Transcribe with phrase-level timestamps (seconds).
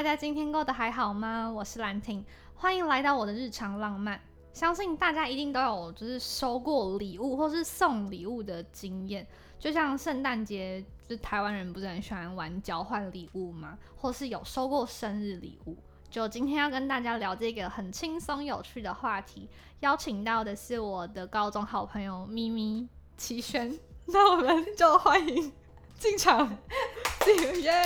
[0.00, 1.52] 大家今天过得还好吗？
[1.54, 2.24] 我是兰婷，
[2.54, 4.18] 欢迎来到我的日常浪漫。
[4.50, 9.26] 相信大家一定都有就是收过礼物或是送礼物的经验，
[9.58, 13.76] 就像圣诞节，就是台湾人不是很喜欢玩交换礼物吗？
[13.94, 15.76] 或是有收过生日礼物？
[16.08, 22.88] 就今天要跟大家聊这个很轻松有趣的话题，邀请到的是我的高中好朋友咪咪
[23.18, 25.52] 齐轩，那我们就欢迎
[25.98, 26.56] 进场，
[27.60, 27.84] 耶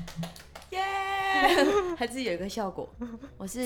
[0.70, 1.11] 耶！
[1.96, 2.88] 还自己有一个效果，
[3.36, 3.60] 我是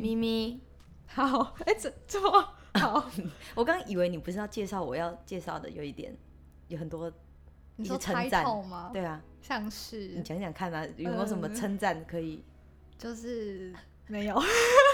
[0.00, 0.60] 咪咪。
[1.06, 3.10] 好，哎、这这么好，
[3.56, 6.16] 我刚以为你不是要介绍我要介绍的，有一点
[6.68, 7.12] 有很多
[7.76, 8.90] 你说一些称赞吗？
[8.92, 12.44] 对啊，像是你是讲讲看啊，有没有什么嗯称赞可以？
[12.96, 13.74] 就是
[14.06, 14.40] 没有，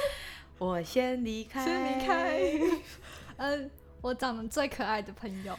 [0.58, 2.41] 我先离开，先离开。
[3.36, 5.55] 嗯，我长得最可爱的朋友。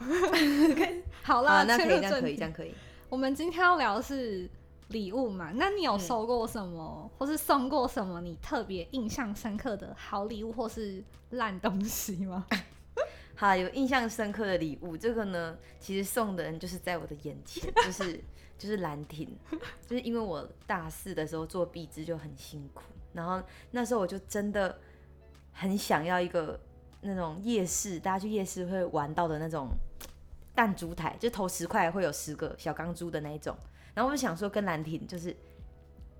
[0.00, 2.74] 嗯，好啦，啊，那可以，这样可以，题这样可以。
[3.08, 4.50] 我们今天要聊的是
[4.88, 5.50] 礼物嘛？
[5.54, 12.46] 那你有嗯收过什么，或是送过什么你特别印象深刻的好礼物，或是烂东西吗？
[13.34, 18.22] 好，有印象深刻的礼物，这个呢，其实送的人就是在我的眼前， 就是
[18.56, 19.36] 就是兰亭，
[19.86, 23.42] 就是因为我大四的时候做壁纸就很辛苦，然后
[23.72, 24.78] 那时候我就真的
[25.52, 26.58] 很想要一个
[27.02, 29.68] 那种夜市，大家去夜市会玩到的那种
[30.54, 33.54] 弹珠台，就投十块会有十个小钢珠的那一种，
[33.96, 35.34] 然后我就想说跟兰亭就是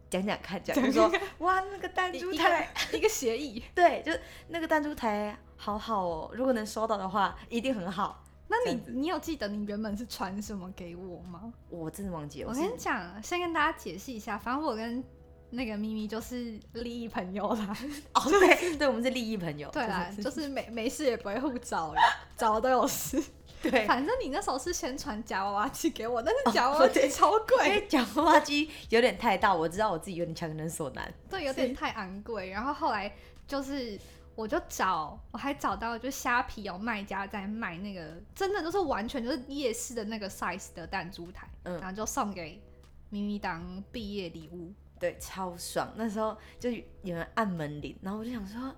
[0.09, 2.73] 讲讲看，讲就说 哇那个弹珠一台。
[2.91, 3.63] 一个协议。
[3.77, 8.25] 对，就是那个弹珠台好好哦，如果能收到的话，一定很好。
[8.49, 11.53] 那你你有记得你原本是传什么给我吗？
[11.69, 15.05] 我真的忘记了，我是跟你讲，先跟大家解释一下，反正我跟
[15.51, 17.77] 那个咪咪就是利益朋友啦。
[18.15, 19.69] 哦，对，对，我们是利益朋友。
[19.71, 22.01] 对啦，就是没没事也不会互找了，
[22.39, 23.23] 找了都有事。
[23.63, 31.13] 对，反正你那时候是先传夹娃娃机给我，但是夹娃娃机超因贵，夹娃娃机有点太大，我知道我自己有点强人所难。
[31.29, 32.51] 对，有点太昂贵。
[32.51, 33.15] 然后后来
[33.47, 33.99] 就是。
[34.37, 42.63] 我就找，我还找到，就虾皮有卖家在卖那个，真的就是完全就是夜市的那个 size 的弹珠台，嗯然后就送给
[43.09, 44.71] 咪咪当毕业礼物。
[45.01, 45.91] 对，超爽。
[45.97, 48.75] 那时候就有人按门铃，然后我就想说，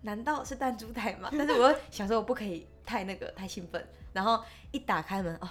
[0.00, 1.30] 难道是弹珠台吗？
[1.38, 5.48] 但是我又想说我不可以太那个太兴奋，然后一打开门，哦，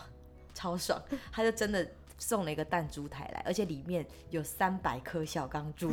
[0.54, 1.88] 超爽，他就真的。
[2.22, 5.90] 送了一个弹珠台来，而且里面有三百颗小钢珠，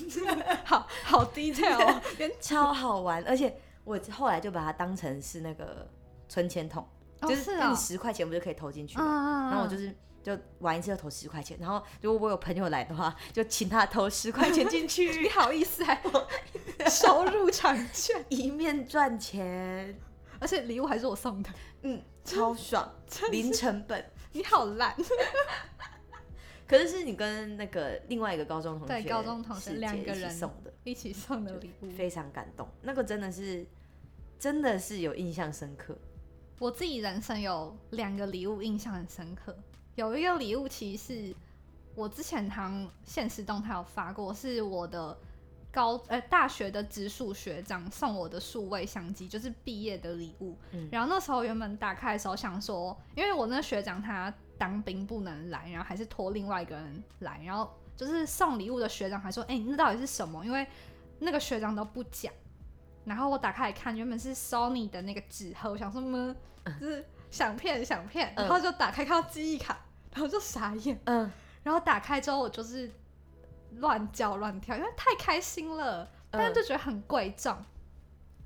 [0.62, 2.02] 好好 detail，哦。
[2.38, 5.88] 超好玩，而且我后来就把它当成是那个
[6.28, 6.86] 存钱筒，
[7.20, 9.04] 哦就是你，十块钱不就可以投进去吗？
[9.06, 9.90] 嗯然后我就是
[10.22, 15.98] 就玩一次就投十块钱，然后如果我有朋友来的话，就请他投十块钱进 你去，好意思还
[16.90, 19.98] 收入场券，一面赚钱，
[20.38, 21.48] 而且礼物还是我送的，
[21.84, 22.90] 嗯，超爽，
[23.30, 24.04] 零成本。
[24.32, 24.96] 你好烂。
[26.66, 33.66] 可是是你跟那个另外一个高中同学，对高中同学两个人送的，一起送的礼物，非常感动，那个真的是
[34.38, 35.96] 真的是有印象深刻。
[36.58, 39.54] 我自己人生有两个礼物印象很深刻，
[39.94, 41.36] 有一个礼物其实是
[41.94, 45.16] 我之前好像现实动态有发过，是我的
[45.74, 50.56] 高呃大学的直属学长送我的数位相机，就是毕业的礼物。
[50.70, 60.44] 嗯然后那时候原本打开的时候想说，因为我那个学长他当兵不能来，然后还是托另外一个人来，然后就是送礼物的学长还说，哎、那到底是什么？
[60.44, 60.64] 因为
[61.18, 62.32] 那个学长都不讲。
[63.04, 66.34] 然后我打开来看，原本是 Sony 的那个纸盒，我想说，么，
[66.80, 69.78] 就是想骗想骗，嗯然后就打开看到记忆卡，
[70.12, 70.98] 然后就傻眼。
[71.04, 71.30] 嗯，
[71.62, 72.90] 然后打开之后，我就是
[73.78, 77.56] 乱叫乱跳，因为太开心了，但是就觉得很贵重。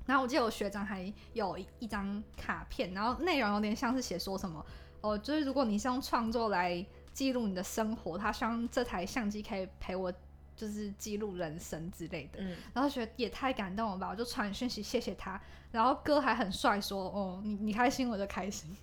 [0.05, 4.65] 然后我记得我学长还有一一张卡片，然后内容有点像是写说什么，
[5.01, 10.11] 哦，就是如果你是用创作来记录你的生活，他希望这台相机可以陪我，
[10.55, 12.39] 就是记录人生之类的。
[12.39, 15.39] 嗯，然后觉得也太感动了吧，我就传讯息谢谢他，
[15.71, 18.75] 然后哥还很帅说，哦，你你开心我就开心，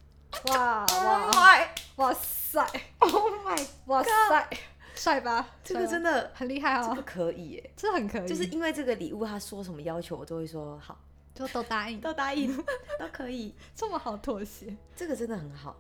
[0.48, 2.64] 哇 Oh 哇 my 哇塞。
[2.98, 4.48] Oh my， 哇塞，
[4.96, 5.48] 帅吧？
[5.62, 7.70] 这个真的很厉害这个哦，可以耶。
[7.76, 10.98] 这很可以，就是因为这个礼物，他说什么要求，我都会说好，
[11.34, 12.56] 就都答应，都答应，
[12.98, 13.54] 都可以。
[13.74, 14.74] 这么好妥协。
[14.96, 15.76] 这个真的很好。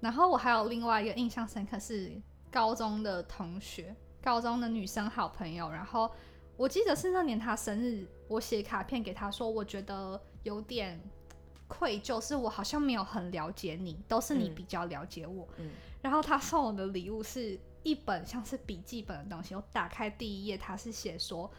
[0.00, 2.12] 然后我还有另外一个印象深刻是
[2.50, 6.10] 高中的同学，高中的女生好朋友，然后
[6.56, 11.00] 我记得是那年她生日，我写卡片给她说，我觉得有点
[11.68, 15.46] 愧疚，是我好像没有很了解你，都是你嗯比较了解我。
[15.58, 15.70] 嗯
[16.02, 21.50] 然后她送我的礼物是一本像是笔记本的东西，我打开第一页，它是写说，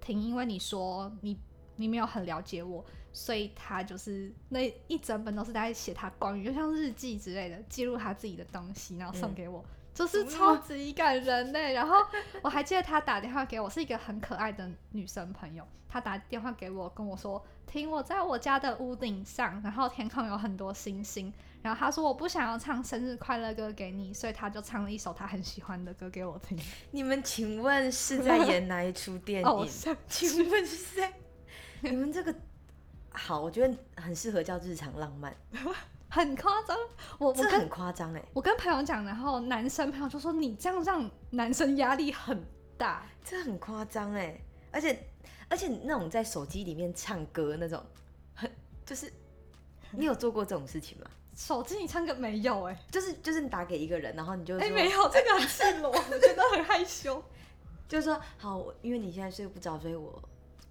[0.00, 1.38] 婷，因为你说你
[1.76, 9.64] 你没有很了解我，所以他就是那一整本都是在写他关于就像日记之类的，记录他自己的东西，然后送嗯给我，
[9.94, 11.58] 就是超级感人呢。
[11.72, 11.96] 然后
[12.42, 21.32] 我还记得他打电话给我，是一个很可爱的女生朋友，她打电话给我跟我说，听我在我家的屋顶上，然后天空有很多星星。
[21.62, 26.58] 然后他说我不想要唱生日快乐歌给你，所以他就唱了一首他很喜欢的歌给我听。
[26.92, 29.68] 你们请问是在演哪一出电影？
[30.08, 31.12] 请问是在？
[31.80, 32.34] 你们这个
[33.10, 35.36] 好，我觉得很适合叫日常浪漫。
[36.10, 36.76] 很夸张，
[37.18, 38.24] 我这很夸张哎！
[38.32, 42.42] 我跟朋友讲，然后男生朋友就说你这样让男生压力很
[42.78, 44.40] 大，这很夸张哎！
[44.72, 45.06] 而且
[45.48, 47.84] 而且那种在手机里面唱歌那种，
[48.34, 48.50] 很
[48.86, 49.12] 就是
[49.90, 51.04] 你有做过这种事情吗？
[51.38, 57.22] 手机你唱歌没有哎，就是就是你打给一个人，然后你就哎没有 这个很赤裸，我觉得很害羞。
[57.86, 60.20] 就是说好，因为你现在睡不着，所以我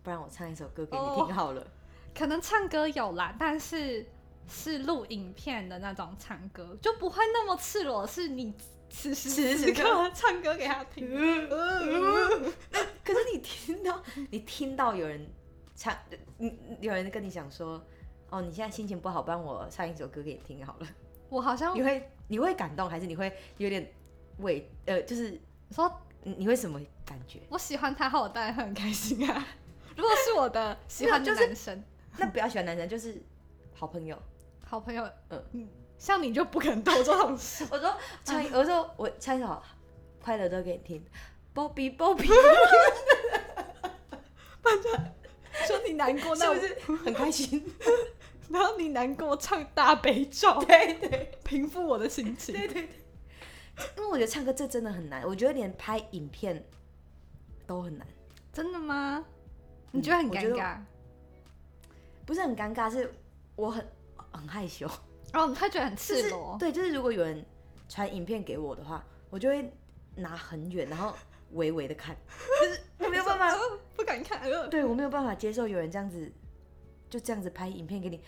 [0.04, 1.66] 不然我唱一首歌给你听好了。
[2.14, 4.06] 可能唱歌有啦，但是。
[4.50, 8.08] 是录影片的那种唱歌，就不会那么赤裸。
[8.08, 8.54] 是你
[8.90, 11.06] 此时此刻 唱歌给他听。
[13.04, 15.30] 可是你听到，你听到有人
[15.76, 15.94] 唱，
[16.38, 17.86] 你有人跟你讲说，
[18.30, 20.88] 哦，你现在心情不好，帮我唱一首歌给你听好了。
[21.30, 23.92] 我好像你会你会感动，还是你会有点
[24.40, 25.40] 委呃，就是
[25.72, 25.92] 说
[26.24, 27.40] 你会什么感觉？
[27.50, 29.48] 我喜欢他，我当然会很开心啊。
[29.96, 31.84] 如果是我的喜欢的男生，
[32.18, 33.22] 那不要喜欢男生，就是
[33.74, 34.18] 好朋友。
[34.64, 37.66] 好朋友，嗯，像你就不肯做这种事。
[37.72, 39.64] 我说唱，我说我唱一首
[40.22, 41.04] 快乐歌给你听
[41.56, 42.28] ，Bobby，Bobby，
[44.62, 44.92] 反正
[45.66, 47.66] 说你难过，那是不是很开心？
[48.50, 52.56] 然后你难过唱大悲咒， 对对，平复我的心情。
[52.56, 52.90] 对对对，
[53.98, 56.64] 因为我觉得唱歌这真的很难，我觉得连拍影片
[57.66, 58.08] 都很难。
[58.54, 59.24] 真的吗？
[59.92, 60.78] 你觉得很尴尬？
[62.26, 63.14] 不是很尴尬，是
[63.56, 63.86] 我很。
[64.34, 64.86] 很害羞
[65.34, 66.56] 哦， 他觉得很赤裸。
[66.60, 67.44] 对，就是如果有人
[67.90, 69.72] 传影片给我的话，我就会
[70.16, 71.16] 拿很远，然后
[71.54, 72.16] 微微的看，
[72.62, 73.58] 就是我没有办法，
[73.96, 74.40] 不敢看。
[74.70, 76.32] 对我没有办法接受有人这样子，
[77.10, 78.20] 就这样子拍影片给你，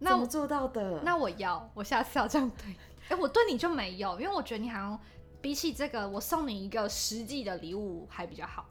[0.00, 1.00] 怎么做到的？
[1.02, 2.74] 那我要，我下次要这样对。
[3.08, 5.00] 哎，我对你就没有，因为我觉得你好像
[5.40, 8.66] 比起这个，我送你一个实际的礼物还比较好。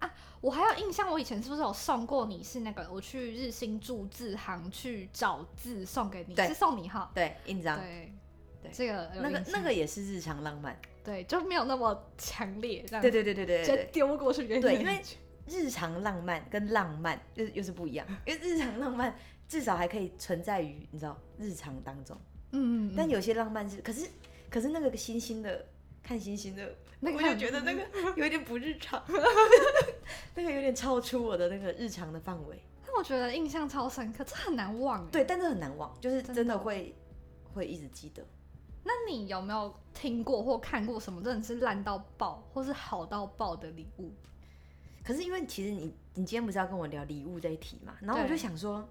[0.00, 0.10] 啊，
[0.42, 2.42] 我还有印象，我以前是不是有送过你？
[2.42, 7.10] 是那个我去日新注字行去找字送给你，是送你哈？
[7.14, 7.78] 对，印章。
[7.78, 8.12] 对，
[8.62, 12.84] 对，这个那个那个也是日常浪漫，对，就没有那么强烈。
[12.86, 13.00] 这样。
[13.00, 14.60] 对对对对对，直接丢过去给。
[14.60, 15.00] 对，因为
[15.50, 19.14] 日常浪漫跟浪漫又又是不一样， 因为日常浪漫
[19.48, 22.16] 至少还可以存在于你知道日常当中，
[22.52, 24.08] 嗯嗯，但有些浪漫是，可是
[24.48, 25.66] 可是那个星星的
[26.02, 26.74] 看星星的。
[27.02, 27.80] 那个我就觉得那个
[28.14, 29.02] 有点不日常，
[30.36, 32.62] 那个有点超出我的那个日常的范围。
[32.84, 35.08] 但我觉得印象超深刻，这很难忘。
[35.08, 36.94] 对，但是很难忘，就是真的会
[37.54, 38.22] 会一直记得。
[38.84, 44.12] 那你有没有听过或看过什么真的是烂到爆，或是好到爆的礼物？
[45.10, 47.96] 可是因为其实你你今天不是要跟我聊礼物这一题嘛？
[48.00, 48.88] 然后我就想说，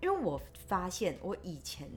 [0.00, 1.88] 因为我发现我以前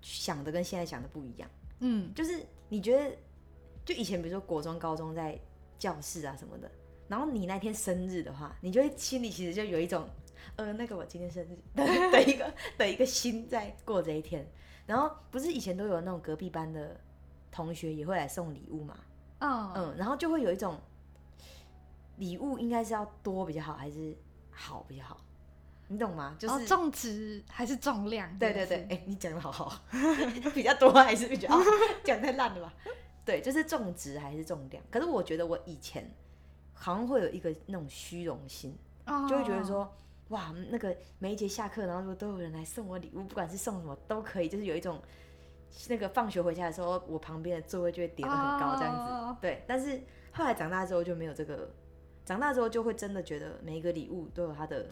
[0.00, 1.50] 想的跟现在想的不一样。
[1.80, 3.14] 嗯，就是你觉得。
[3.82, 5.36] 就以前，比如说国中、高中在
[5.78, 6.70] 教室啊什么的，
[7.08, 10.06] 然后你那天生日的话，你就会心里其实就有一种，
[10.56, 14.46] 呃，那个我今天生日 的一个的一个心在过这一天。
[14.86, 17.00] 然后不是以前都有那种隔壁班的
[17.50, 18.96] 同学也会来送礼物嘛？
[19.38, 20.78] 嗯嗯，然后就会有一种
[22.20, 24.16] 礼物应该是要多比较好，还是
[24.50, 25.16] 好比较好？
[25.88, 26.36] 你懂吗？
[26.38, 28.38] 就是重质还是重量？
[28.38, 29.80] 对对对，哎，你讲的好好，
[30.54, 31.48] 比较多还是比较
[32.04, 32.72] 讲太烂了吧？
[33.24, 34.80] 对，就是重质还是重量？
[34.90, 36.08] 可是我觉得我以前
[36.72, 38.76] 好像会有一个那种虚荣心，
[39.28, 39.92] 就会觉得说，
[40.28, 45.00] 哇，那个每一节下课，然后如果都有人来送我礼物，不管是送什么都可以，就是有一种
[45.88, 49.40] 那个放学回家的时候，我旁边的座位就会叠得很高这样子。
[49.40, 50.00] 对，但是
[50.32, 51.68] 后来长大之后就没有这个，
[52.24, 54.86] 长大之后就会真的觉得每一个礼物都有它的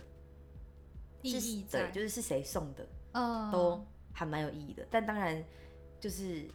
[1.23, 4.87] 意义在，就是是谁送的，嗯都还蛮有意义的。
[4.91, 5.45] 但当然
[6.01, 6.49] 就是。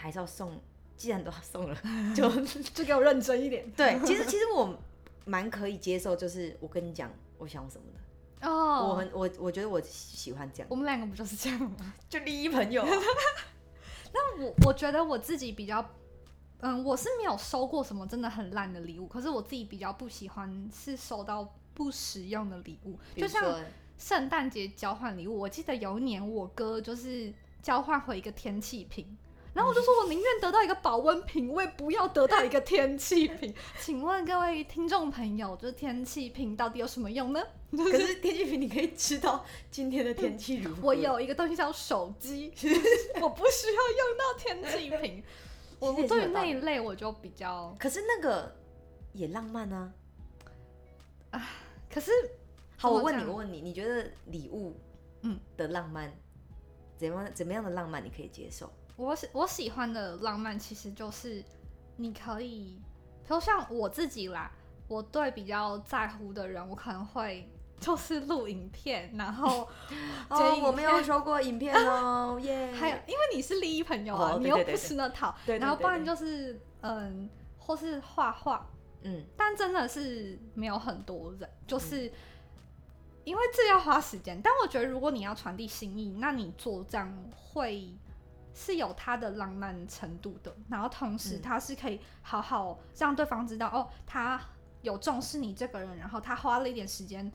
[0.00, 0.56] 还是要送，
[0.96, 1.76] 既然都要送了，
[2.14, 2.30] 就
[2.72, 3.68] 就给我认真一点。
[3.74, 4.78] 对，其实其实我
[5.24, 8.48] 蛮可以接受，就是我跟你讲我想什么的。
[8.48, 10.68] 哦，我很我我觉得我喜欢这样。
[10.70, 11.94] 我们两个不就是这样吗？
[12.08, 12.84] 就利益朋友。
[14.14, 15.84] 那我我觉得我自己比较，
[16.60, 23.60] 嗯，我是没有收过什么真的很烂的礼物，可是我自己比较不喜欢是收到不实用的礼物，就像
[23.98, 25.38] 圣诞节交换礼物。
[25.38, 29.16] 我记得有一年我哥就是交换回一个天气瓶。
[29.54, 33.52] 然后我就说，我宁愿得到一个保温瓶，我也不要得到一个天气瓶。
[33.80, 37.42] 请问各位听众朋友，就是天气瓶到底有什么用呢？
[37.72, 40.82] 可是天气瓶你可以知道今天的天气如何。
[40.82, 42.52] 我有一个东西叫手机，
[43.20, 45.24] 我不需要用到天气瓶。
[45.78, 48.54] 我其实也是对于那一类我就比较，可是那个
[49.12, 49.92] 也浪漫啊。
[51.90, 52.10] 可是
[52.76, 54.78] 好，我问你，我问你，你觉得礼物，
[55.22, 56.12] 嗯的浪漫，
[56.96, 58.70] 怎么样怎么样的浪漫你可以接受？
[58.96, 61.44] 我喜我喜欢的浪漫其实就是
[61.96, 62.80] 你可以，
[63.24, 64.50] 比如像我自己啦，
[64.86, 67.48] 我对比较在乎的人，我可能会
[67.80, 69.68] 就是录影片，然后
[70.28, 72.72] 剪哦，影我没有收过影片哦， 耶。
[72.72, 78.66] 还有因为你是利益朋友啊，你又不吃那套，对对然后不然就是嗯，或是画画，
[79.02, 82.10] 嗯，但真的是没有很多人，就是。
[83.24, 87.94] 因为这要花时间，但我觉得如果你要传递心意，那你做这样会
[88.54, 94.40] 是有它的浪漫程度的，然后同时嗯它是可以好好让对方知道、哦，他
[94.80, 97.30] 有重视你这个人，然后他花了一点时间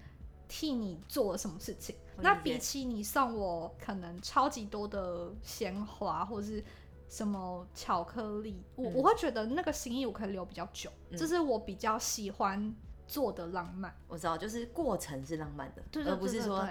[0.56, 1.96] 替你做了什么事情。
[2.18, 6.64] 那比起你送我可能超级多的鲜花或是
[7.10, 12.72] 什么巧克力，我、嗯我会觉得那个心意我可以留比较久，嗯这是我比较喜欢
[13.08, 13.92] 做的浪漫。
[14.08, 16.70] 我知道，就是过程是浪漫的，而不是说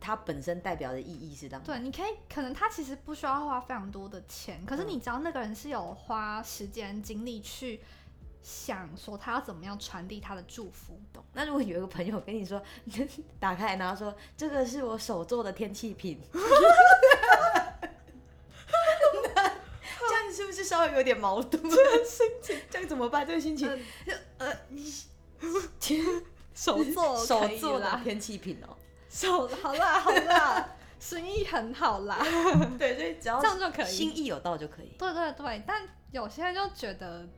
[0.00, 1.66] 它本身代表的意义是浪漫。
[1.66, 7.82] 对，你可以可能他其实不需要花非常多的钱，可是嗯你知道那个人是有花时间精力去
[8.48, 10.98] 想说他要怎么样传递他的祝福。
[11.12, 11.22] 懂。
[11.34, 12.62] 那如果有一个朋友跟你说，
[13.38, 16.18] 打开然后说这个是我手做的天气瓶，
[19.34, 19.50] 那
[20.08, 21.60] 这样是不是稍微有点矛盾？
[21.68, 23.26] 这个心情，这样怎么办？
[23.26, 23.68] 这个心情，
[24.38, 24.50] 呃，
[26.54, 28.74] 手做手做的啦，天气品哦。
[29.10, 32.18] 手好啦好啦，生意很好啦，
[32.78, 33.86] 对，所以只要这样就可以。
[33.86, 34.94] 心意有到就可以。
[34.98, 37.28] 对对对，但有些人就觉得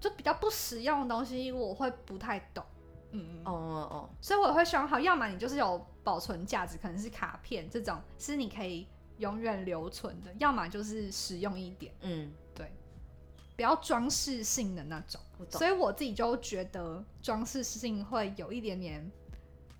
[0.00, 2.64] 就比较不实用的东西，我会不太懂。
[3.12, 8.86] 嗯，哦哦哦，所以我会选好，要么你就是有保存价值，可能是卡片这种，是你可以
[9.18, 12.72] 永远留存的；要么就是实用一点，嗯，对。
[13.56, 15.20] 比较装饰性的那种。
[15.50, 19.10] 所以我自己就觉得装饰性会有一点点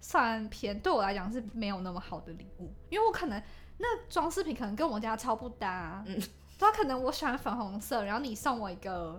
[0.01, 3.43] 算偏，对我来讲是没有那么好的礼物，因为我可能
[3.79, 6.21] 那装饰品可能跟我家超不搭、啊，嗯。
[6.59, 9.19] 对啊，可能我喜欢粉红色，然后你送我一个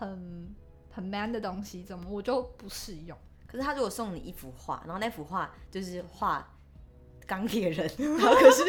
[0.00, 0.54] 很
[0.90, 3.16] 很 man 的东西，怎么我就不适用？
[3.46, 6.48] 可是他如果送你一幅画，然后那幅画就是画
[7.26, 8.64] 钢铁人， 然后可是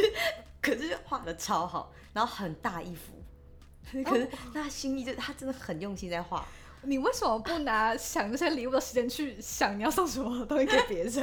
[0.61, 3.13] 可是画的超好，然后很大一幅，
[4.03, 6.45] 可是那心意就他真的很用心在画，
[6.83, 11.11] 你为什么不拿想这些礼物的时间去想你要送什么东西给别人？
[11.13, 11.21] 是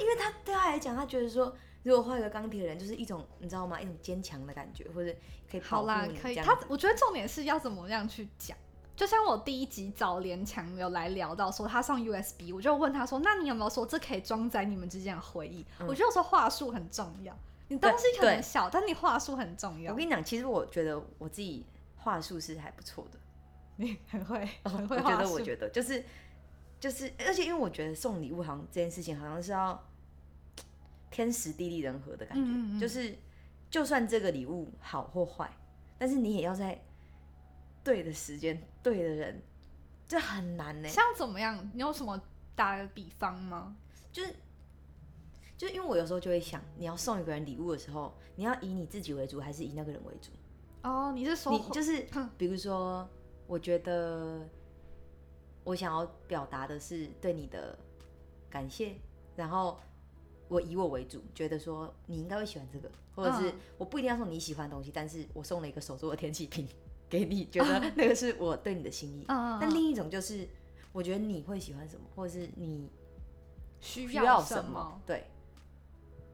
[0.00, 3.80] 因为他对他来讲，他觉得说如果画一个钢铁人，就是一种你知道吗？
[3.80, 5.12] 一种坚强的感觉，或者
[5.50, 6.36] 可以好啦，你可以。
[6.36, 8.56] 他我觉得重点是要怎么样去讲。
[8.98, 17.32] 就像我第一集找连强有来聊到说他上 USB，我就问他说：“那你有没有说这可以装载你们之间的回忆？”嗯我觉得有时候话术很重要，
[17.68, 19.96] 你东西可能小，但你话术很重要我。
[19.96, 21.64] 跟你讲，其实我觉得我自己
[21.96, 23.18] 话术是还不错的。
[23.80, 24.96] 你很会，很哦我会。
[25.00, 26.04] 觉得，我觉得就是
[26.80, 29.80] 就是，而且因为我觉得送礼物好像这件事情好像是要
[31.08, 33.16] 天时地利人和的感觉，嗯嗯嗯就是
[33.70, 35.48] 就算这个礼物好或坏，
[35.96, 36.82] 但是你也要在
[37.88, 39.42] 对的时间、对的人，
[40.06, 40.86] 这很难呢。
[40.90, 41.70] 像怎么样？
[41.72, 42.20] 你有什么
[42.54, 43.74] 打个比方吗？
[44.12, 44.34] 就是
[45.56, 50.30] 就是因为我有时候就会想，你要送一个人礼物的时候，你要以你自己为主，还是以那个人为主？
[50.82, 53.08] 哦，你是说你就是哼比如说，
[53.46, 54.46] 我觉得
[55.64, 57.78] 我想要表达的是对你的
[58.50, 58.96] 感谢，
[59.34, 59.80] 然后
[60.48, 66.68] 我以我为主，觉得说你应该会喜欢这个，或者是嗯我不一定要送你喜欢的东西，但是我送了一个手做的天气瓶
[67.08, 69.24] 给你，觉得那个是我对你的心意。
[69.28, 70.48] 嗯，那另一种就是，
[70.92, 72.90] 我觉得你会喜欢什么，或者是你
[73.80, 75.00] 需需要什么？
[75.06, 75.26] 对，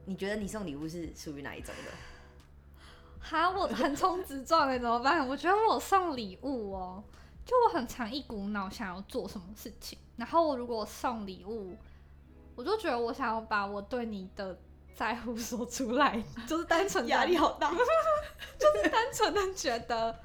[0.05, 1.91] 你觉得你送礼物是属于哪一种的？
[3.19, 5.27] 哈，我横冲直撞哎，怎么办？
[5.27, 7.03] 我觉得我送礼物哦，
[7.45, 11.75] 就我很常一股脑想要做什么事情，然后我如果送礼物，
[12.55, 14.59] 我就觉得我想要把我对你的
[14.93, 17.71] 在乎说出来，就是单纯 压力好大。
[18.59, 20.19] 就是单纯的觉得，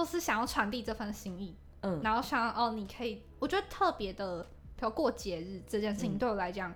[0.00, 4.42] 就是想要传递这份心意，嗯，然后想要哦，你可以，我觉得特别的，
[4.76, 6.74] 比如过节日这件事情嗯对我来讲，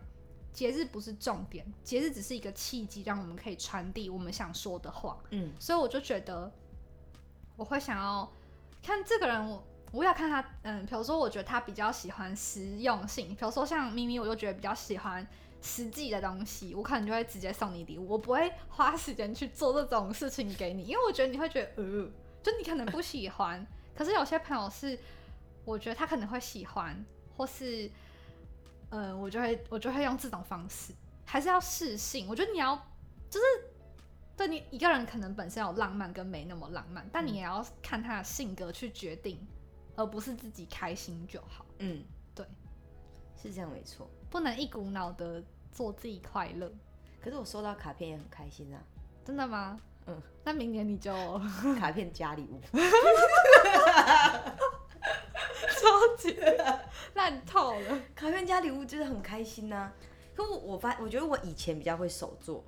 [0.52, 5.18] 节日不是重点，节日只是一个契机，让我们可以传递我们想说的话。
[5.30, 6.52] 嗯所以我就觉得，
[7.56, 8.30] 我会想要
[8.82, 9.64] 看这个人我。
[9.92, 15.24] 我要看他，嗯，比如说，我觉得他比较喜欢实用性，比如说像咪咪，我就觉得比较喜欢
[15.62, 22.10] 实际的东西，我可能就会直接送你礼物，我不会花时间去做这种事情给你，因为我觉得你会觉得，呃，
[22.44, 24.96] 就你可能不喜欢， 可是有些朋友是，
[25.64, 27.04] 我觉得他可能会喜欢，
[27.36, 27.90] 或是，
[28.90, 30.92] 呃，我就会我就会用这种方式，
[31.24, 32.76] 还是要试性，我觉得你要
[33.30, 33.46] 就是
[34.36, 39.38] 对你一个人可能本身有浪漫跟没那么浪漫，但你也要看他的性格去决定，
[39.96, 42.46] 而不是自己开心就好，嗯，对，
[43.42, 44.08] 是这样没错。
[44.30, 46.70] 不能一股脑的做自己快乐。
[47.22, 48.82] 可是我收到卡片也很开心啊，
[49.24, 49.80] 真的吗？
[50.06, 51.12] 嗯，那明年你就
[51.78, 52.60] 卡片加礼物，
[55.80, 56.36] 超级
[57.14, 58.00] 烂透了。
[58.14, 59.90] 卡片加礼物就是很开心呐、
[60.34, 62.64] 可我我发，我觉得我以前比较会手做，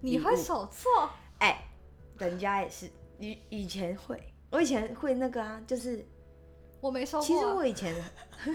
[0.00, 1.10] 你会手做？
[1.38, 1.62] 哎、
[2.18, 6.06] 人家也是以以前会，我以前会那个啊，就是
[6.80, 7.26] 我没收过啊。
[7.26, 7.94] 其实我以前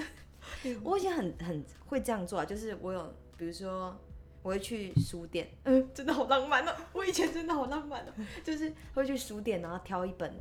[0.84, 3.96] 我以前很很会这样做啊，就是我有比如说
[4.44, 10.32] 我会去书店， 嗯，真的好浪漫哦，我以前真的好浪漫哦，就是会去书店，然后挑一本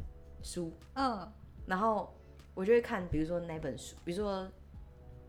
[0.43, 1.33] 书，嗯。
[1.65, 2.13] 然后
[2.55, 4.47] 我就会看，比如说哪本书，比如说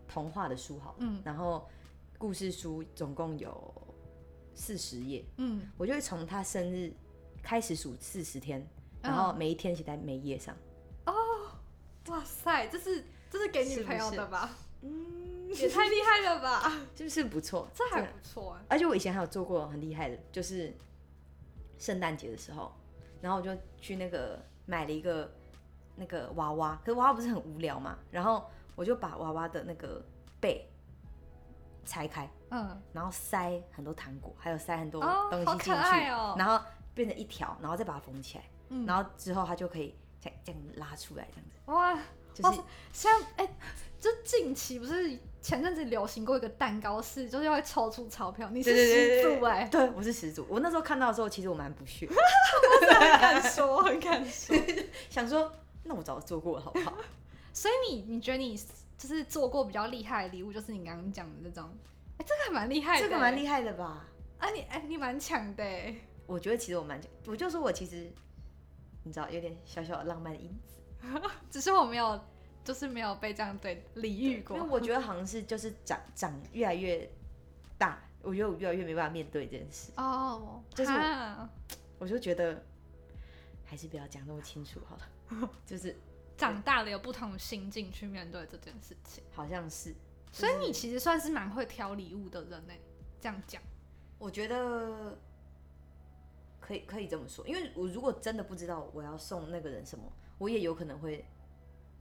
[0.08, 1.66] 童话的书好了，嗯然后
[2.18, 3.72] 故事书总共有
[4.52, 6.92] 四十页，嗯，我就会从他生日
[7.42, 8.66] 开始数四十天，
[9.00, 10.54] 然后每一天写在每一页上。
[11.06, 11.12] 哦
[12.08, 14.50] 哇塞，这是这是给女朋友的吧？
[14.82, 16.72] 嗯， 也太厉害了吧！
[16.96, 18.62] 是不是不错，这还不错啊。
[18.68, 20.76] 而且我以前还有做过很厉害的，就是
[21.78, 22.72] 圣诞节的时候，
[23.20, 25.30] 然后我就去那个买了一个
[25.96, 28.44] 那个娃娃，可是娃娃不是很无聊嘛，然后
[28.74, 30.04] 我就把娃娃的那个
[30.40, 30.68] 背
[31.84, 38.86] 拆开，嗯，然后塞很多糖果，还有塞很多东西进去，然后变成一条，然后再把它缝起来，嗯。
[38.86, 41.98] 然后之后它就可以这样这样拉出来，这样子，哇，
[42.34, 43.56] 就是哇像哎、
[44.00, 50.44] 就近期不是前阵子流行过一个蛋糕是，就是会抽出钞票，你是始祖哎，对，我是始祖。
[50.48, 54.56] 我那时候看到的时候，其实我蛮不屑， 很敢说，很敢说。
[55.08, 55.50] 想说
[55.84, 56.94] 那我早做过了，好不好？
[57.52, 58.58] 所以你你觉得你
[58.98, 61.70] 就是做过比较厉害的礼物，就是你刚刚讲的这种，
[62.18, 64.06] 哎、这个还蛮厉害的，这个蛮厉害的吧？
[64.38, 65.94] 啊你哎、你蛮强的哎，
[66.26, 68.10] 我觉得其实我蛮，我就说我其实
[69.04, 70.80] 你知道有点小小的浪漫的因子，
[71.50, 72.20] 只是我没有，
[72.64, 74.56] 就是没有被这样对礼遇过。
[74.56, 74.68] 因为。
[74.68, 77.10] 我觉得好像是就是长长越来越
[77.78, 81.48] 大，我觉得我越来越没办法面对这件事，哦，就是我
[82.00, 82.64] 我就觉得
[83.64, 85.96] 还是不要讲那么清楚好了， 就是
[86.36, 89.94] 长大了有不同的心境去面对这件事情，好像是，
[90.32, 92.74] 所以你其实算是蛮会挑礼物的人呢。
[93.20, 93.62] 这样讲，
[94.18, 95.16] 我觉得
[96.60, 100.04] 可以可以这么说，因为我如果真的不知道我要送那个人什么，
[100.38, 101.24] 我也有可能会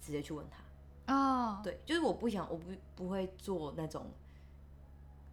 [0.02, 1.14] 直接去问他。
[1.14, 4.06] 哦，对，就是我不想，我不不会做那种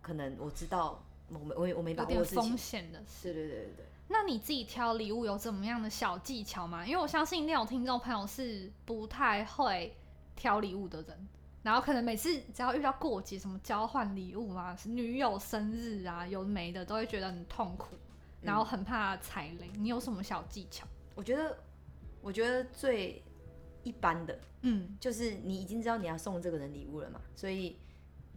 [0.03, 2.59] 可能我知道我没我没我没把有风握的事情。
[2.59, 3.33] 险的事。
[3.33, 6.85] 对对对对对，那你自己挑礼物有怎么样的小技巧吗？
[6.85, 9.97] 因为我相信那种听众朋友是不太会
[10.35, 11.29] 挑礼物的人，
[11.63, 17.95] 然后可能每次只要遇到过节，什么交换礼物啊、女友生日啊，有没的都会觉得很痛苦，
[18.43, 19.71] 然后很怕踩雷。
[19.75, 20.85] 你有什么小技巧？
[21.15, 21.57] 我觉得
[22.21, 23.23] 我觉得最
[23.83, 27.79] 一般的嗯，就是你已经知道你要送这个人礼物了嘛，所以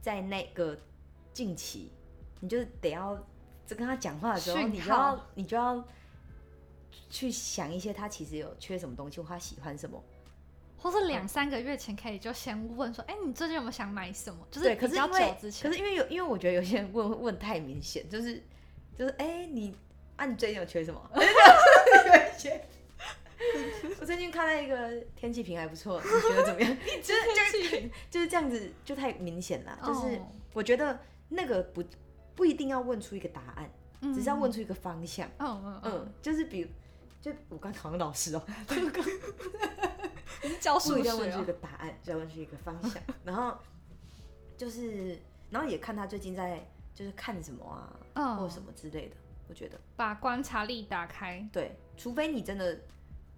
[0.01, 0.77] 在那个
[1.33, 1.91] 近期，
[2.39, 3.15] 你就得要
[3.65, 5.85] 在跟他讲话的时候，你就要你就要
[7.09, 10.01] 去想一些他其实有缺什么东西，或他喜欢什么。
[10.77, 14.45] 或是两三个月前可以就先问说，哎、你最近有没有想买什么？
[14.51, 15.77] 就是，可比较是因为久之前可。
[15.77, 18.43] 是因为有，因为我觉得有些人问问太明显，就是
[18.97, 19.73] 就是哎、你
[20.17, 21.01] 啊你最近有缺什么？
[21.15, 22.65] 有一些
[23.99, 26.77] 我最近看到一个天气瓶还不错，你觉得怎么样？
[27.01, 29.77] 就是就是 就是这样子，就太明显了。
[29.83, 31.83] 就是哦我觉得那个不
[32.35, 33.69] 不一定要问出一个答案，
[34.01, 35.27] 嗯只是要问出一个方向。
[35.39, 36.67] 嗯嗯嗯，嗯，就是比如
[37.21, 38.43] 就我刚考上老师哦、
[40.43, 43.01] 你是教不数学、一定要问出一哦，个答案，只要问出一个方向。
[43.23, 43.57] 然后
[44.57, 45.17] 就是，
[45.49, 49.15] 然后也看他最近在就是看什么啊，嗯，或什么之类的。
[49.49, 51.47] 我觉得把观察力打开。
[51.51, 52.79] 对，除非你真的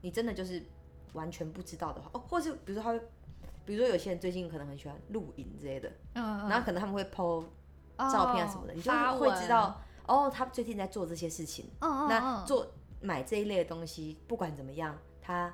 [0.05, 0.61] 你真的就是
[1.13, 3.01] 完全不知道的话，哦，或是比如说他会，
[3.65, 7.43] 比如说有些人最近可能很喜欢露营之类的，嗯，然后可能他们会 PO
[7.97, 11.71] 哦照片啊什么的，你就发会知道哦，他最近在做这些事情。
[11.79, 12.67] 嗯嗯那嗯做
[13.01, 15.51] 买这一类的东西，不管怎么样，他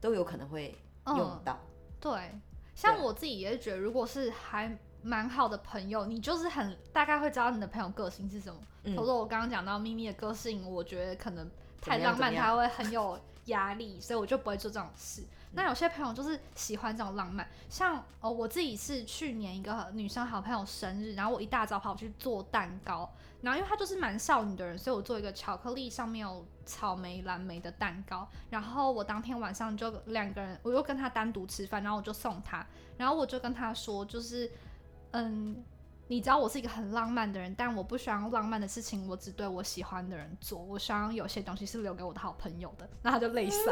[0.00, 1.58] 都有可能会嗯用到。
[1.98, 2.12] 对，
[2.76, 8.60] 像对我自己也是觉得，如果是还蛮好的朋友，你就是很大概会知道你的朋友个性是什么。
[8.84, 11.50] 比嗯如说我刚刚讲到咪咪的个性，我觉得可能
[11.80, 15.24] 太浪漫，怎么样怎么样他会很有压力，所以我就不会做这种事。
[15.52, 23.10] 那有些朋友就是喜欢这种浪漫，像哦，我自己是去年一个女生好朋友生日，然后我一大早跑去做蛋糕，
[23.42, 32.64] 然后因为她就是蛮少女的人，所以我做一个巧克力上面有草莓、蓝莓的蛋糕，然后我当天晚上就两个人，我又跟她单独吃饭，然后我就送她，
[32.96, 34.50] 然后我就跟她说，就是
[35.12, 35.64] 嗯。
[36.10, 42.90] 你知道我是一个很浪漫的人，但我不希望浪漫的事情我只对我喜欢的人做，我希望有些东西是留给我的好朋友的。
[43.00, 43.70] 那他就泪洒，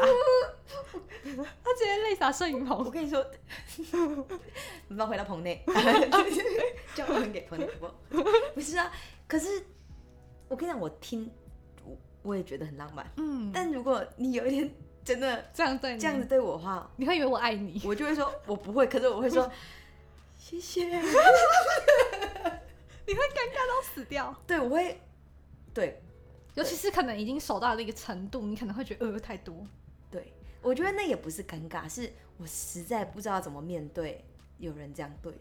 [1.21, 2.89] 他直接泪洒摄影棚我。
[2.89, 3.21] 跟你说，
[4.87, 5.61] 你们要回到棚内，
[6.95, 8.23] 叫我们给棚内不？
[8.55, 8.89] 不是啊，
[9.27, 9.61] 可是
[10.47, 11.29] 我跟你讲，我听
[11.83, 13.05] 我我也觉得很浪漫。
[13.17, 14.73] 嗯，但如果你有一天
[15.03, 17.81] 真的这样对你这样子，对我的话，你会以为我爱你。
[17.83, 19.51] 我就会说我不会，可是我会说
[20.37, 20.89] 谢谢。
[23.09, 25.01] 你会尴尬到死掉，对，我会
[25.73, 25.99] 对
[26.53, 29.65] 尤其是可能已经熟到了一个程度，你可能会觉得呃太多。
[30.11, 34.23] 对，我觉得那也不是尴尬，是我实在不知道怎么面对
[34.59, 35.37] 有人这样对我。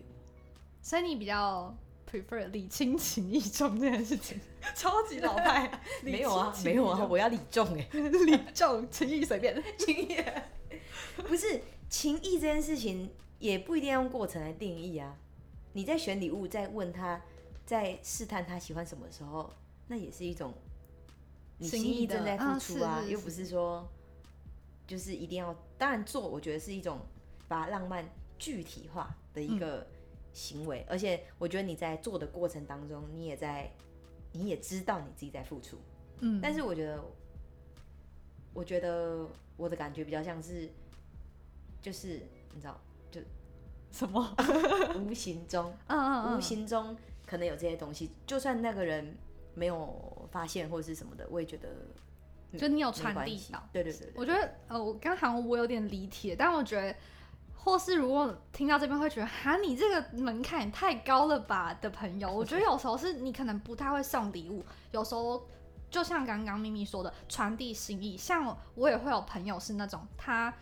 [0.80, 1.76] 所以你比较
[2.10, 4.40] prefer 礼轻情意重这件事情，
[4.74, 5.70] 超级老派。
[6.02, 9.62] 没有啊，没有啊，我要礼重哎、 礼重情意随便。
[9.76, 10.16] 情意
[11.26, 15.16] 不是情意这件事情，也不一定要用过程来定义啊。
[15.72, 17.20] 你在选礼物，在问他，
[17.68, 19.52] 在试探他喜欢什么的时候，
[19.88, 20.54] 那也是一种
[21.58, 23.86] 你心心意正在付出啊，又不是说
[24.86, 25.54] 就是一定要。
[25.76, 26.98] 当然做，我觉得是一种
[27.46, 29.86] 把浪漫具体化的一个
[30.32, 33.70] 行为，而且我觉得你在做的过程当中，你也在，
[34.32, 35.76] 你也知道你自己在付出。
[36.20, 37.04] 嗯，但是我觉得，
[38.54, 39.28] 我觉得
[39.58, 40.70] 我的感觉比较像是，
[41.82, 42.22] 就是
[42.54, 43.20] 你知道，就
[43.92, 44.34] 什么？
[44.96, 46.96] 无形中， 嗯嗯嗯，无形中
[47.28, 49.16] 可能有这些东西，就算那个人
[49.54, 51.68] 没有发现或者是什么的，我也觉得
[52.52, 53.62] 嗯就你有没传递到。
[53.72, 56.96] 对对对对，我觉得呃，我刚好像我有点离题，但我觉得，
[57.54, 65.46] 或是如果听到这边会觉得，哈，你这个门槛太高了吧的朋友， 我觉得有时候是你可能不太会送礼物，有时候
[65.90, 68.16] 就像刚刚咪咪说的，传递心意。
[68.16, 70.52] 像我也会有朋友是那种他。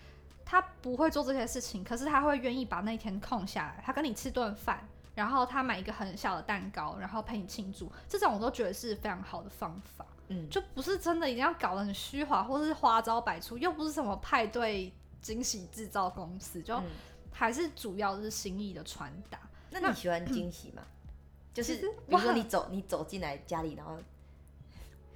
[0.49, 10.07] 他不会做这些事情，可是他会愿意把那一天空下来，他跟你吃顿饭，然后他买一个很小的蛋糕，然后陪你庆祝，这种我都觉得是非常好的方法。
[10.29, 16.85] 嗯，就不是真的一定要搞得很虚华，或是花招百出，又不是什么派对惊喜制造公司，就嗯
[17.33, 19.39] 还是主要是心意的传达。
[19.71, 20.83] 那你喜欢惊喜吗？
[21.55, 23.97] 就是比如说你走你走进来家里，然后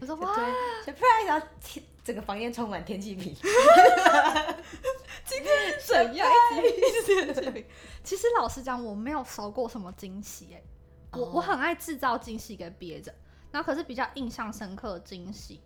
[0.01, 0.35] 我说对 哇
[0.85, 3.35] ，surprise，然后天整个房间充满天气瓶，
[5.87, 6.29] 怎样？
[6.57, 7.67] 一直一直点点
[8.03, 10.63] 其实老实讲，我没有收过什么惊喜，哎，
[11.13, 11.31] 我哦。
[11.35, 13.15] 我很爱制造惊喜给别人，
[13.53, 15.61] 然后可是比较印象深刻的惊喜，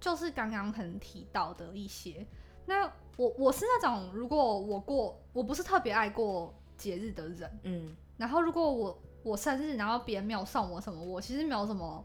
[0.00, 2.26] 就是刚刚可能提到的一些。
[2.66, 2.84] 那
[3.16, 12.04] 我我是那种，如果我过我不是特别爱过节日的人，嗯，然后如果我我生日，然后别人没有送我什么，我其实没有什么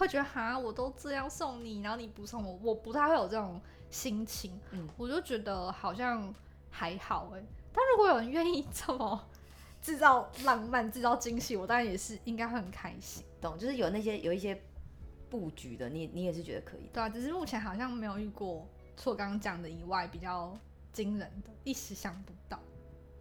[0.00, 3.60] 会觉得哈，我都这样送你，然后你不送我，我不太会有这种
[3.90, 4.58] 心情。
[4.70, 6.34] 嗯我就觉得好像
[6.70, 7.42] 还好哎。
[7.70, 9.28] 但如果有人愿意这么
[9.82, 13.22] 制造浪漫、制造惊喜，我当然也是应该会很开心。
[13.42, 14.58] 懂，就是有那些有一些
[15.28, 16.90] 布局的，你你也是觉得可以的。
[16.94, 20.56] 对啊，只是目前好像没有遇过除我刚刚讲的以外比较
[20.94, 22.58] 惊人的，一时想不到。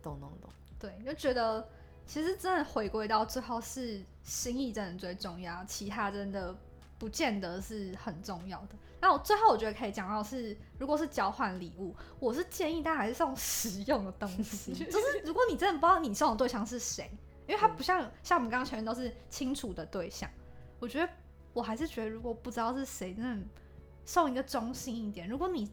[0.02, 0.50] 懂懂懂。
[0.80, 1.68] 对，就觉得
[2.06, 6.56] 其实真的回归到最后是心意真的最重要，其他真的
[7.00, 8.76] 不见得是很重要的。
[9.02, 17.10] 那我最后我觉得可以讲到是，如果是交换礼物，我是建议大家还是送 实用的东西，就是如果你真的不知道你送的对象是谁，
[17.48, 20.30] 因为他不像像我们刚刚前面都是清楚的对象，
[20.80, 21.10] 我觉得
[21.54, 23.48] 我还是觉得如果不知道是谁，真的
[24.04, 25.28] 送一个中性一点。
[25.30, 25.72] 如果你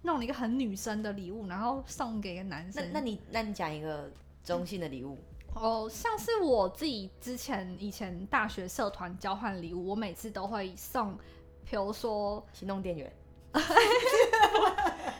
[0.00, 4.10] 弄了一个很女生的礼物，然后送给一个男生，那你那你讲一个
[4.42, 5.18] 中性的礼物，
[5.54, 11.16] 哦，像是我自己之前以前大学社团交换礼物，我每次都会送，
[11.64, 13.12] 比如说行动电源，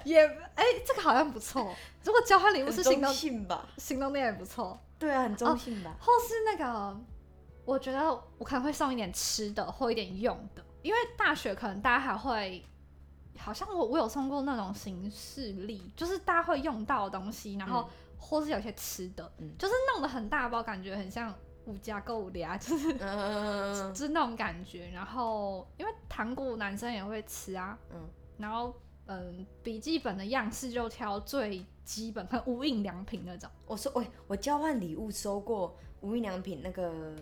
[0.05, 1.75] 也哎、这个好像不错。
[2.03, 3.69] 如果交换礼物是行动性吧？
[3.79, 5.97] 行动电源不错，对啊，很中性吧？
[6.01, 7.01] 或是那个，
[7.65, 12.65] 我觉得我可能会送一点吃的或一点用的，因为大学可能大家还会。
[13.37, 17.91] 好像我我有送过那种形式力，就是大家会用到的东西，然后
[18.25, 21.35] 或是有些吃的，嗯就是弄得很大包，感觉很像
[21.67, 24.89] 五加购物的啊， 就是嗯 就是那种感觉。
[24.89, 28.09] 然后因为糖果男生也会吃啊，嗯
[28.39, 28.75] 然后
[29.07, 33.51] 嗯，笔记本的样式就挑最基本，很无印良品那种。
[33.67, 37.15] 我说，喂，我交换礼物收过无印良品那个，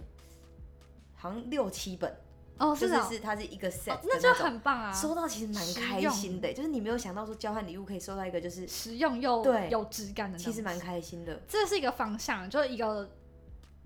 [1.17, 2.15] 好像六七本，
[2.63, 10.79] 哦，就是哦是它是一个 set 哦那就很棒啊，收到其实蛮开心的，就是你没有想到说交换礼物可以收到一个就是实用又对有质感的，其实蛮。
[10.83, 13.09] 开心的，这是一个方向，就是一个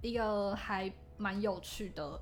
[0.00, 2.18] 一个还蛮有趣的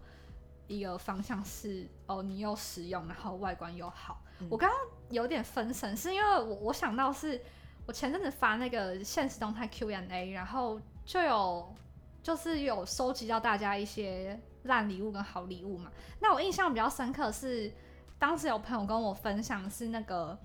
[0.67, 4.21] 一个方向是哦，你又实用，然后外观又好。
[4.40, 4.79] 嗯我刚刚
[5.11, 7.40] 有点分神，是因为我我想到是
[7.87, 11.73] 我前阵子发那个现实动态 Q&A，然后就有
[12.21, 15.90] 就是有收集到大家一些烂礼物跟好礼物嘛。
[16.20, 17.72] 那我印象比较深刻的是，
[18.18, 20.38] 当时有朋友跟我分享是那个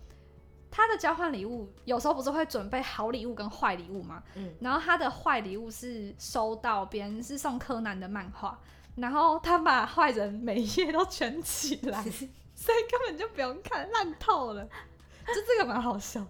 [0.72, 8.60] 他的交换礼物，有时候不是会准备好礼物跟坏礼物嘛，嗯，然后他的坏礼物是收到别人是送柯南的漫画，
[8.96, 12.02] 然后他把坏人每一页都卷起来，
[12.56, 14.68] 所以根本就不用看，烂透了。
[15.28, 16.26] 就这个蛮好笑，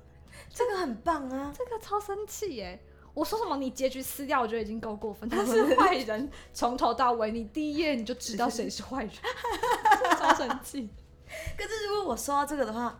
[0.50, 1.54] 这个很棒啊！
[1.58, 2.84] 这个超生气耶！
[3.14, 9.12] 我说什么你结局撕掉，我觉得已经够过分， 但是坏人从头到尾，你第一页你就知道谁是坏人，
[10.20, 10.90] 超神气。
[11.58, 13.00] 可是如果我收到这个的话，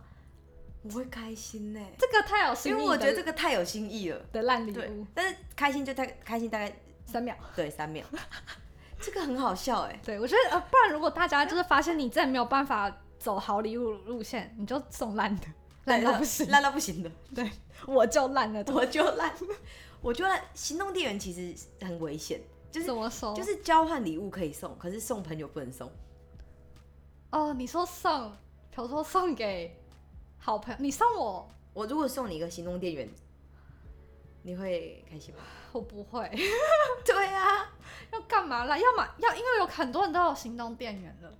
[0.82, 4.20] 我会开心呢，这个太有心意，因为我觉得这个太有心意了。
[4.32, 6.72] 的烂礼对物，，但是开心就太开心，大概
[7.04, 7.34] 三秒。
[7.56, 8.04] 对三秒，
[9.00, 10.00] 这个很好笑哎。
[10.04, 15.46] 对，我觉得呃，不然如果大家就是发现你真的没有办法走好礼物路线，你就送烂的，
[15.84, 17.50] 烂到不行，烂到不行的，对，
[17.86, 19.30] 我就烂了，我就烂，
[20.00, 20.40] 我觉得。
[20.54, 23.34] 行动电源其实很危险，就是怎么收？
[23.34, 25.90] 就是交换礼物可以送，可是送朋友不能送。
[27.30, 28.30] 哦，你说送，
[28.70, 29.76] 比如说送给
[30.38, 33.08] 好朋友，你送我，我如果送你一个行动电源，
[34.42, 35.40] 你会开心吗？
[35.72, 36.28] 我不会，
[37.04, 37.72] 对啊，
[38.12, 38.76] 要干嘛啦？
[38.76, 41.32] 要么要，因为有很多人都有行动电源了，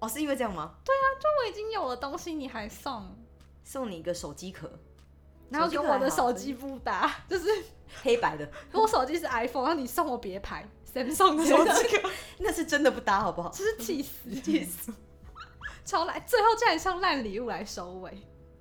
[0.00, 0.74] 哦，是因为这样吗？
[0.84, 3.16] 对啊就我已经有了东西，你还送，
[3.64, 4.70] 送你一个手机壳，
[5.50, 7.48] 然后跟我的手机不搭，就是
[8.02, 12.08] 黑白的，我手机是 iPhone，然后你送我别牌 Samsung 的手机壳，
[12.38, 13.50] 那是真的不搭，好不好？
[13.50, 14.92] 真是气死， 气死！
[15.84, 18.12] 超烂，最后竟然上烂礼物来收尾，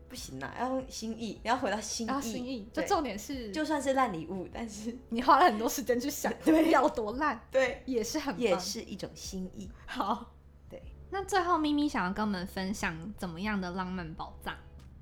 [0.08, 2.22] 不行啦，要用心意，你要回到心意。
[2.22, 9.70] 心意，就重点是，就算是烂礼物，但是 你花了很多时间去想，对要多烂，对，也是很也是一种心意。
[9.86, 10.34] 好。
[10.70, 14.56] 对，那最后咪咪想要跟我们分享怎么样的浪漫宝藏？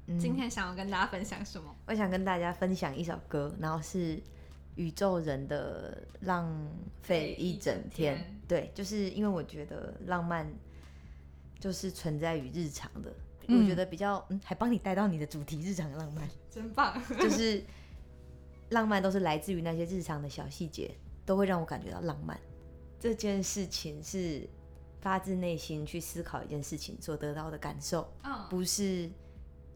[0.07, 1.75] 嗯今天想要跟大家分享什么？
[1.85, 4.21] 我想跟大家分享一首歌，然后是
[4.75, 6.49] 宇宙人的《浪
[7.01, 8.17] 费一整天》
[8.47, 10.49] 对，就是因为我觉得浪漫
[11.59, 13.13] 就是存在于日常的，
[13.47, 17.01] 嗯我觉得比较嗯，还帮你带到你的主题日常浪漫，真棒！
[17.19, 17.63] 就是
[18.69, 22.39] 浪漫都是来自于那些日常的小细节，都会让我感觉到浪漫。
[22.99, 24.47] 这件事情是
[25.01, 29.09] 发自内心去思考一件事情所得到的感受，嗯不是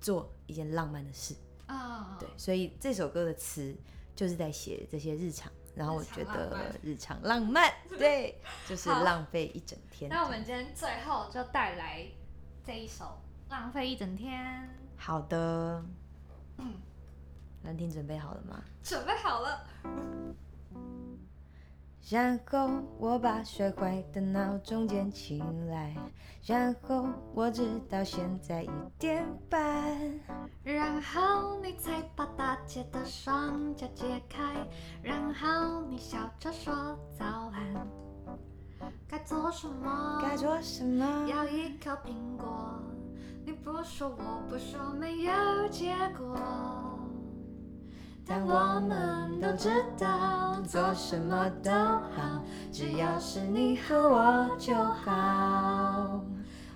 [0.02, 1.34] 做一件浪漫的事。
[1.68, 3.74] 嗯，对，所以这首歌的词
[4.14, 10.10] 就是在写这些日常，然后我觉得日常浪漫， 对，就是浪费一整天。
[10.10, 12.06] 那我们今天最后就带来
[12.66, 13.06] 这一首
[13.50, 14.70] 《浪费一整天》。
[15.02, 15.82] 好的，
[16.58, 16.74] 嗯，
[17.64, 18.62] 兰婷准备好了吗？
[18.84, 19.66] 准备好了。
[22.10, 25.96] 然后我把摔坏的闹钟捡起来，
[26.46, 29.60] 然后我直到现在一点半。
[30.64, 34.42] 然后你才把大姐的双脚解开，
[35.02, 36.74] 然后你笑着说
[37.18, 37.88] 早安。
[39.08, 40.20] 该做什么？
[40.22, 41.28] 该做什么？
[41.30, 42.80] 咬一口苹果，
[43.46, 45.34] 你不说我不说，没有
[45.70, 46.91] 结果。
[48.26, 56.22] 但我们都知道，做什么都好，只要是你和我就好。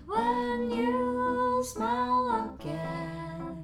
[0.08, 3.64] When you smile again,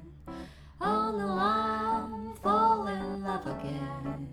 [0.78, 4.28] oh no, I'm fall in love again.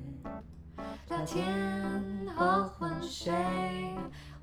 [1.09, 3.33] 聊天或昏睡，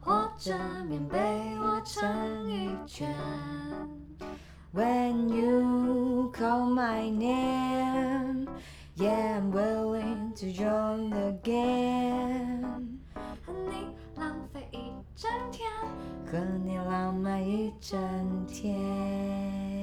[0.01, 0.55] 或者
[0.89, 3.15] 棉被窝成一圈。
[4.75, 8.47] When you call my name,
[8.99, 12.65] yeah i'm willing to join again
[13.45, 14.79] 和你浪费一
[15.15, 15.71] 整天
[16.25, 17.99] 和你浪漫一整
[18.47, 19.76] 天